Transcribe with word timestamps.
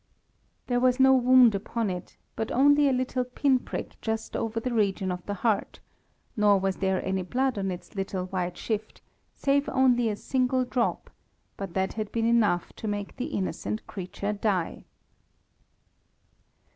There 0.65 0.79
was 0.79 0.99
no 0.99 1.13
wound 1.13 1.53
upon 1.53 1.91
it, 1.91 2.17
but 2.35 2.51
only 2.51 2.89
a 2.89 2.91
little 2.91 3.23
pin 3.23 3.59
prick 3.59 4.01
just 4.01 4.35
over 4.35 4.59
the 4.59 4.73
region 4.73 5.11
of 5.11 5.23
the 5.27 5.35
heart, 5.35 5.79
nor 6.35 6.57
was 6.59 6.77
there 6.77 7.05
any 7.05 7.21
blood 7.21 7.55
on 7.55 7.69
its 7.69 7.93
little 7.93 8.25
white 8.25 8.57
shift, 8.57 9.03
save 9.35 9.69
only 9.69 10.09
a 10.09 10.15
single 10.15 10.65
drop, 10.65 11.11
but 11.55 11.75
that 11.75 11.93
had 11.93 12.11
been 12.11 12.25
enough 12.25 12.73
to 12.77 12.87
make 12.87 13.17
the 13.17 13.25
innocent 13.27 13.85
creature 13.85 14.33
die. 14.33 14.85